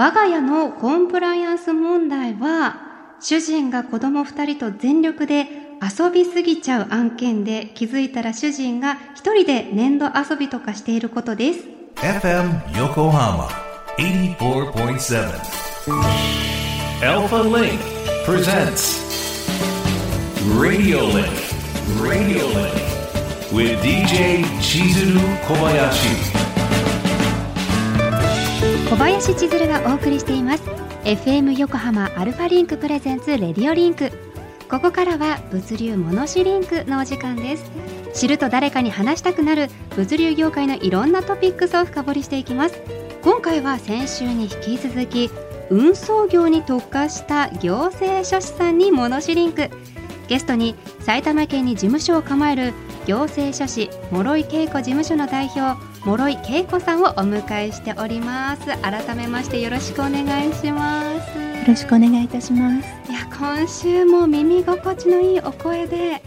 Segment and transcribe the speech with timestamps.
[0.00, 2.80] 我が家のコンプライアンス問題は
[3.20, 5.46] 主人が子供2人と全力で
[5.78, 11.68] 遊びすぎちゃう案件で気づいたら主人が1人で粘土遊びとかしていることです。
[11.96, 13.44] FM 横浜
[13.98, 15.38] 84.7
[17.02, 17.78] Alpha Link
[18.24, 19.04] presents
[20.58, 21.28] Radio Link
[22.00, 22.72] Radio Link
[23.52, 25.20] with DJ Chizuru
[28.90, 30.64] 小林千鶴がお送りしています。
[31.04, 34.10] FM 横浜アルファリンク presents RADIO LINK。
[34.68, 37.70] ここからは物流モノシリンクのお時間です。
[38.12, 42.82] 知ると誰かに話したくなる物流業界のいろんなトピックスを深掘りしていきます。
[43.22, 45.30] 今回は先週に引き続き
[45.70, 49.70] 運送業に特化した行政書士さんにモノシリンク。
[50.26, 52.72] ゲストに埼玉県に事務所を構える
[53.06, 58.64] 行政書士諸井恵子事務所の代表諸井恵子さんをお迎えしております。
[58.78, 61.38] 改めましてよろしくお願いします。
[61.38, 62.88] よろしくお願いいたします。
[63.10, 66.22] いや今週も耳心地のいいお声で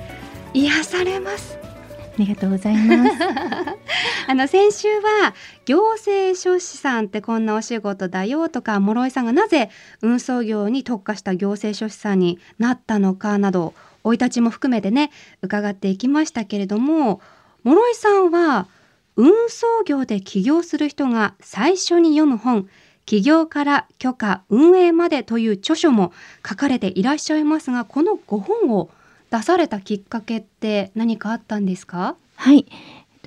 [0.53, 1.57] 癒されます。
[1.57, 3.17] ありがとうございます。
[4.29, 5.33] あの先週は
[5.65, 9.71] 行政書士さんってこんなお仕事だよとか諸井さんがなぜ
[10.03, 15.09] 運送業に特化した行政書士さんになったのかなど生い立ちも含めてね
[15.41, 17.21] 伺っていきましたけれども
[17.63, 18.67] 諸井さんは
[19.15, 22.67] 運送業で起業する人が最初に読む本
[23.05, 26.13] 起業から許可運営までという著書も
[26.47, 28.89] 書かれていらっしゃいますがこの5本を
[29.29, 32.15] 出されたきっかけって何かあったんですか？
[32.35, 32.65] はい。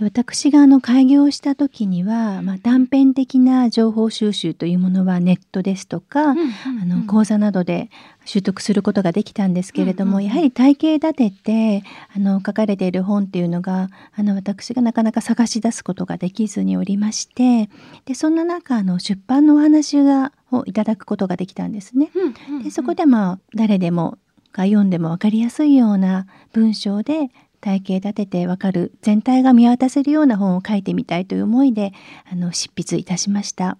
[0.05, 7.89] 私があの開業した時には、まあ、断片的な情報収集というものはネットですとか、うんうんうん、あの講座などで
[8.27, 11.83] 習得することができたんですけれども、うんうんうん、やはり体系立てて
[12.15, 17.71] あの書かれている本っていうのがあの私がなかなか探し出すことができずにおりまして
[18.05, 22.11] でそんな中あの出版のお話がをいただくことができたんですね。
[22.15, 24.19] うんうんうん、でそこでまあ誰でも
[24.53, 27.31] が読んでも分かりやすいような文章で
[27.67, 31.93] 体系立ててわかる全体が見渡せるような本を書いてみたいという思いで
[32.31, 33.77] あの執筆いたしました。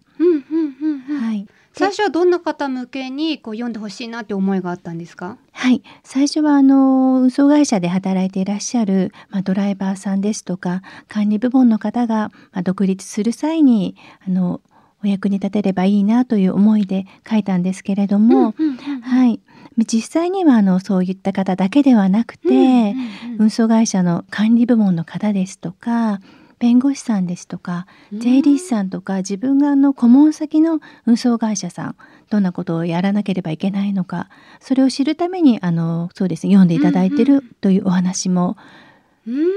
[1.21, 1.47] はい。
[1.73, 5.39] 最初はどんな方向けにこう読んでほしいなって思いがあったんですか？
[5.53, 5.85] はい。
[6.03, 13.95] 最初はあの運送会社で働いていらっしゃる、まあ、ドライバーさんですとか管理部門の方が、まあ、独立する際に
[14.27, 14.61] あの
[15.05, 18.53] お役に立てればいいなという思いで書いたんですけれども、
[19.03, 19.39] はい
[19.85, 22.97] 実際にはあのそういった方だけではなくて、うんうんうん、
[23.41, 26.21] 運送会社の管理部門の方ですとか
[26.59, 31.97] 弁護士さんですとか税理士さんとか自分があの顧問先の運送会社さん
[32.31, 34.29] どんなことをやらなければいけないのか
[34.61, 38.57] それを知るためにあのそうですね読んでいただいてるというお話も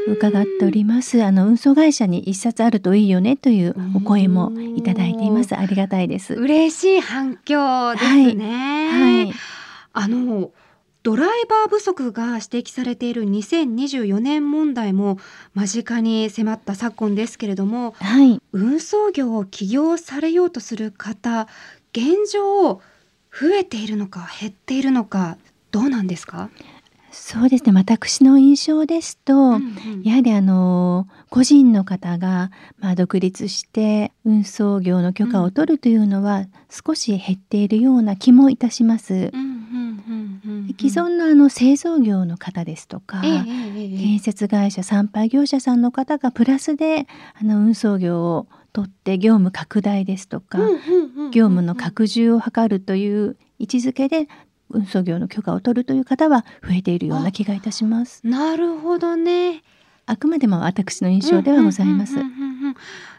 [0.08, 1.24] 伺っております。
[1.24, 5.56] あの運送会社に一冊あるといいよねというお声もいただいています。
[5.56, 6.34] ありがたいです。
[6.34, 8.90] 嬉しい反響ですね。
[8.90, 9.59] はい、はい
[9.94, 10.52] あの
[11.02, 15.18] ドライバー不足が指摘されている2024年問題も
[15.56, 21.48] 間近に迫った昨今ですけれども、はい、運送業を起業されようとする方
[21.94, 22.82] 現状増
[23.60, 25.38] えているのか減っているのか
[25.72, 26.50] どうなんですか？
[27.12, 27.72] そうですね。
[27.74, 39.32] 私の印象ですと、うんうん、やはりあの個人の方が、まあ、独立して運送業の許可を取るというのは少し減っているような気もいたします。
[40.78, 47.08] 既存のあの製造業の方ですとか、えー、建設会社産廃業者さんの方がプラスで
[47.40, 50.60] あの運送業を取って業務拡大ですとか
[51.32, 54.28] 業務の拡充を図るという位置づけで
[54.70, 58.26] 運送業の許可を取るという方は増えているような気がいたします。
[58.26, 59.64] なるほどね。
[60.06, 62.16] あくまでも私の印象ではございます。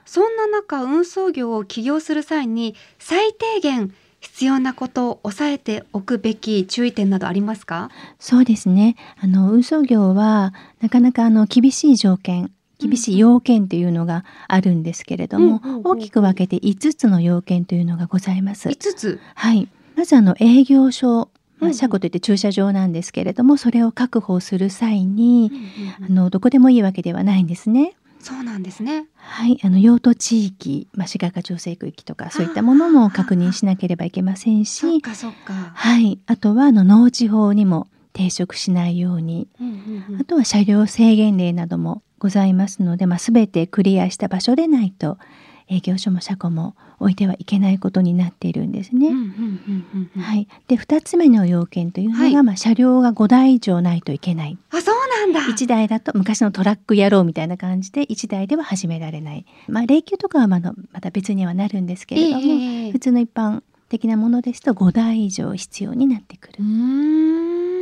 [0.05, 7.91] そんな中、運送業を起業する際に最低限必要なことを抑えておくべき注意点などありますか？
[8.19, 8.97] そうですね。
[9.21, 18.69] あの運送業はなかなかあの厳しい条件厳しい要件というのがあるんですけれども、大きく分けて5つの要件というのがございます。
[18.69, 19.21] 5つ？
[19.35, 19.69] はい。
[19.97, 21.29] まずあの営業所
[21.61, 25.53] まあ、車庫といって駐車場なんですけれども、それを確保する際に、
[26.01, 27.93] あのどこでもいいわけではないんですね。
[28.21, 29.07] そうなんですね。
[29.17, 34.87] はい、あの用途地域、まあ、市街化調整区域とかそういったものも確認しなければいけませんし、
[35.75, 39.49] はい、あとはあの農地法にも抵触しないように、
[40.21, 45.17] あとは車両制限令などもございますので、まあ、全てクリアした場所でないと
[45.71, 49.13] 営業所も車庫も置いてはいけないことになっているんですね。
[50.19, 50.49] はい。
[50.67, 54.59] で2つ目の要件というのが、はい、まあ、車両が5台以上ないといけない。
[54.71, 59.47] あそうなんだ1台だと昔のトラック野郎みたいな感じで1台では始められない。
[59.69, 66.63] まあ、霊柩とかはまだまた別にはなるんですけれども、えー、普通の一般的なものですと5台以上必要になってくるう。
[66.63, 67.81] ん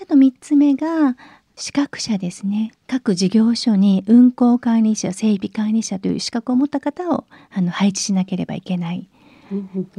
[0.00, 1.16] あと3つ目が
[1.58, 2.72] 資格者ですね。
[2.86, 9.08] 各事業所に運行管理者整備管理者という資格を持った方をあの配置しなければいけない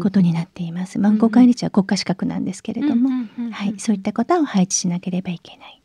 [0.02, 1.00] ことになっています。
[1.00, 3.10] まあ運行管理者は国家資格なんですけれども、
[3.52, 5.82] はい、そういった方を配置しなければいけない。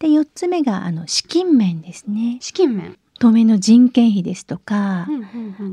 [0.00, 2.38] で4つ目があの資金面ですね。
[2.40, 2.98] 資金面。
[3.20, 5.06] 当面の人件費ですとか、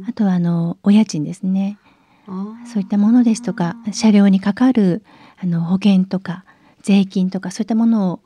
[0.08, 1.80] あとはあのお家賃ですね。
[2.72, 5.04] そういったものですとか車両にかかる
[5.42, 6.46] あの保険とか
[6.84, 8.20] 税金とかそういったものを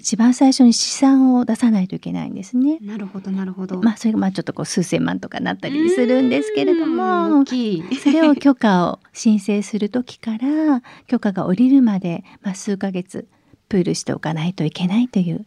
[0.00, 2.78] 一番最初に試算を出さないといけないんですね。
[2.80, 3.82] なるほどなるほど。
[3.82, 7.96] まあそれがまあちょっとこう数千万とかなったりするんですけれどうんも大きい。
[7.96, 13.28] それを許可を申請する時から許可が下りるまで、まあ、数ヶ月
[13.68, 15.46] プールしておかないといけないというね。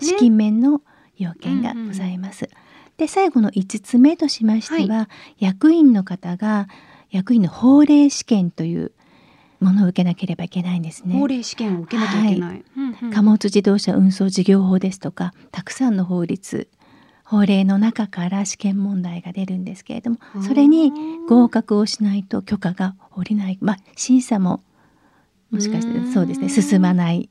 [0.00, 0.82] 資金面の
[1.16, 2.50] 要件がございます。
[2.96, 5.08] で最後の5つ目としましては、
[5.38, 6.66] 役員の方が
[7.10, 8.90] 役員の法令試験という
[9.64, 11.18] ものを受けなければいけないんですね。
[11.18, 13.10] 法令試験を受けなきゃいけない、うんうん。
[13.10, 16.68] 貨物自動車運送事業法ですとかたくさんの法律
[17.24, 20.92] 法令の中から試験問題が出るんですけれどもそれに
[21.28, 24.62] 合格をしないと許可が下りない、まあ、審査も
[25.50, 27.30] もしかしてそうですね進まない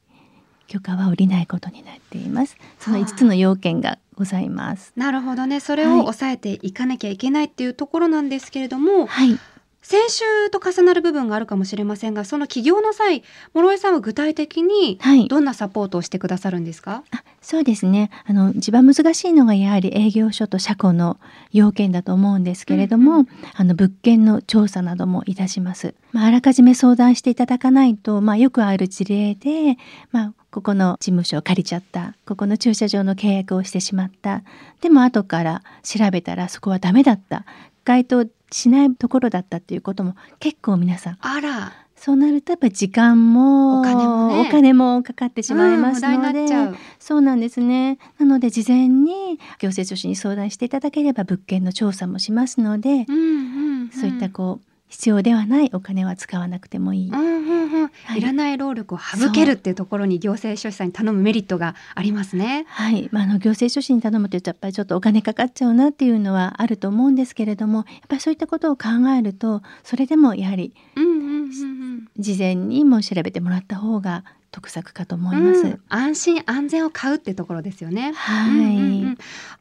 [0.68, 2.58] 許可は下りないことになっています。
[2.80, 4.94] その5つの要件がございます。
[4.96, 5.60] なるほどね。
[5.60, 5.94] それはい。
[5.98, 9.38] を抑えていかなきゃいけないっていうところなんですけれども、はい
[9.84, 15.28] 先週と重なる部分があるかもしれませんがその起業の際諸井さんは具体的にはい。
[15.28, 18.10] どんなサポートをしてくださるんですか、あそうですね。
[18.26, 21.20] あの一番難しいのがやはり営業所と車庫の
[21.52, 23.28] 要件だと思うんですけれども、うんうん。
[23.54, 29.78] あの物件の調査などもいたします、まあ、あらかじめ相談していただかないと、まあ、よくある事例で、
[30.12, 34.44] まあ、ここの事務所を借りちゃったここの駐車場の契約をしてしまった
[34.82, 37.46] でも後から調べたらそこはダメだった
[37.86, 41.18] 該当しないところだったっていうことも結構皆さん。
[41.20, 41.74] あら。
[41.96, 44.42] そうなるとやっぱり時間もお金もね。
[44.42, 47.98] お金もかかってしまいますので、うんそうなんですね。
[48.20, 53.90] なので事前に行政書士に相談していただければ物件の調査もしますので、うんうんうん。
[53.90, 57.10] そういったこう必要ではないお金は使わなくてもいい。
[57.10, 62.66] うんうんうんはいいらない労力を省けるっていうところに行政書士さんに頼むメリットがありますね。
[62.69, 75.63] はい、まあ、あの行政書士に頼むとやっぱりちょっとお金かかっちゃうなっていうのはあると思うんですけれどもやっぱりそういったことを考えるとそれでもやはりうんうんうん事前にも調べてもらった方が得策かと思ういます。
[75.63, 78.13] んうん安心安全を買うってところですよね。
[78.13, 79.18] はい、うんうんうん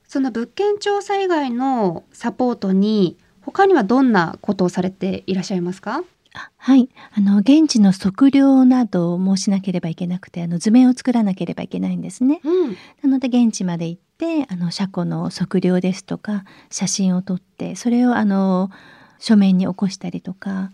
[0.07, 3.17] その物件調査以外のサポートに
[3.53, 6.03] 他にはどんなことをされていらっしゃいますか？
[6.35, 12.41] あはい、あの現地の測量などもしなければいけなくてあの図面を作らなければいけないんですね。
[12.43, 18.71] うんなので現地まで行ってあの車庫の測量ですとか写真を撮ってそれをあの
[19.19, 20.71] 書面に起こしたりとか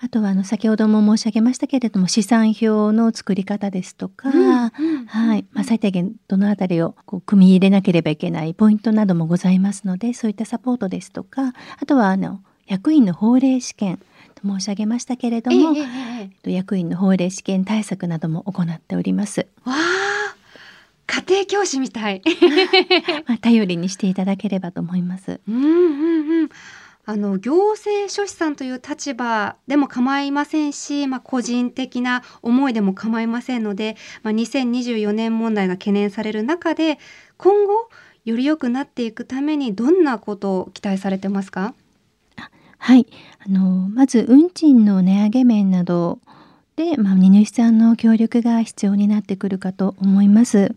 [0.00, 2.66] あとはあの先ほども申し上げましたけれども試算表
[2.96, 13.98] の作り方ですとか、うんはいまあ、最低限どのあたりをこう組み入れなければいけないポイントなどもございますのでそういったサポートですとかあとはあの役員の法令試験
[14.34, 15.84] と申し上げましたけれども、ええ
[16.44, 19.46] え役員の法令試験対策なども行っております。
[19.64, 20.08] わあ
[21.08, 22.22] 家庭教師みたい。
[23.26, 25.40] まあ、頼りにしていただければと思います。
[25.48, 26.17] うんうんうん。
[27.10, 36.98] あの行政書士さんという立場でも構いませんし、まあ、個人的な思いでも構いませんので、まあ、2024年問題が懸念される中で
[37.38, 37.88] 今後
[38.26, 41.72] より良くなっていくためにどんなことを期待されてますか？
[42.76, 43.06] はい、
[43.38, 46.18] あのまず運賃の値上げ面など
[46.78, 50.68] で、まあ、荷主さんの協力が必要になってくるかと思います。
[50.68, 50.74] で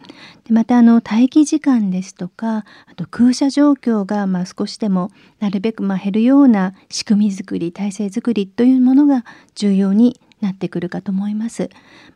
[0.51, 11.69] またあの待機時間ですとかあと空車状況がまあ少しでもなるべくまあ減るような仕組み作り体制作りというものが重要になってくるかと思います。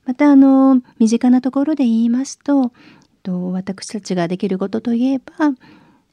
[0.06, 2.72] またあの身近なところで言いますと
[3.22, 5.52] と私たちができることといえば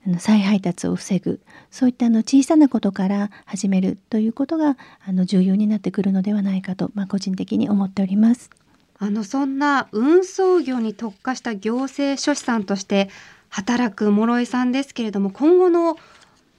[0.07, 1.41] あの再配達を防ぐ
[1.71, 8.51] そういったあの小さなことから始めるということがあの重要になってくるのではないかと、まあ、個人的に思っております。
[8.99, 13.11] あのそんな運送業に特化した行政書士さんとして
[13.49, 15.99] 働く諸井さんですけれども今後の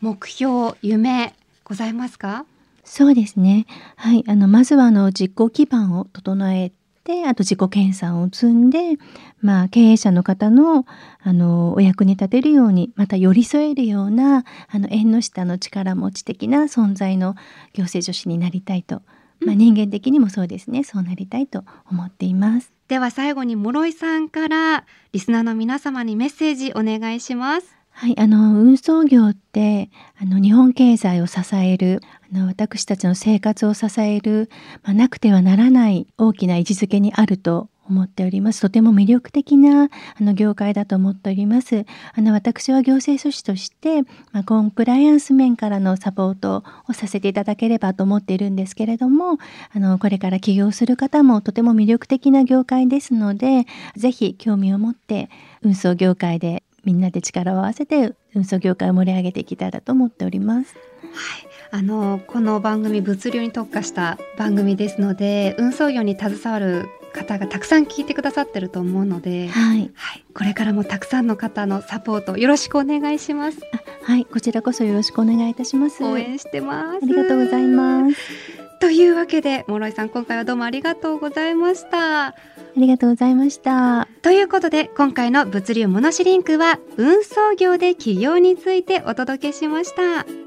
[0.01, 1.33] 目標夢
[1.63, 2.45] ございますか？
[2.83, 3.65] そうですね。
[3.95, 8.97] はい、あのまずはあの実行基盤を整えて、あと自己研鑽を積んで、
[9.41, 10.85] まあ経営者の方の
[11.21, 17.35] あのお役に立てるように、また寄り添えるようなあの縁の下の力持ち的な存在の
[17.73, 19.01] 行政書士になりたいと、
[19.45, 20.83] まあ人間的にもそうですね。
[20.83, 22.73] そうなりたいと思っています。
[22.87, 32.01] では最後に諸井さんからリスナーの皆様にメッセージお願いしますはい、あの運送業ってあの日本経済を支える
[32.33, 34.49] あの私たちの生活を支える、
[34.83, 38.61] まあ、なくてはならない大きな位置づけにあると思っております。
[38.61, 41.85] とても魅力的なあの業界だと思っております。
[42.13, 49.37] あの私は行政書士として、まあ、コンプライアンス面からのサポートをさせていただければと思っているんですけれども、
[49.73, 55.29] あのこれから起業する方もとても魅力的な業界ですので、ぜひ興味を持って
[55.61, 60.75] 運送業界でみんなで力を合わせて運送業界を盛り上げていきたいと思っております。
[60.75, 61.09] は
[61.39, 73.59] いあのこの番組物流に特化した番組ですので運送業に携わる方がたくさん聞いてくださってると思うので、はい、はい、これからもたくさんの方のサポートよろしくお願いします。
[74.03, 76.03] はい、こちらこそよろしくお願いいたします。
[76.03, 76.97] 応援してます。
[76.97, 78.62] ありがとうございます。
[78.83, 82.25] というわけで諸井さん今回はどうもありがとうございました。
[82.25, 82.35] あ
[82.75, 84.09] りがとうございました。
[84.21, 90.42] ということで今回の物流モノシリンクは運送業で企業についてお届けしました。